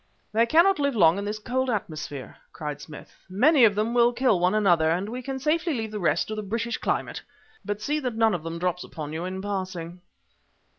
[0.33, 3.13] "They cannot live long in this cold atmosphere," cried Smith.
[3.29, 6.33] "Many of them will kill one another and we can safely leave the rest to
[6.33, 7.21] the British climate.
[7.63, 10.01] But see that none of them drops upon you in passing."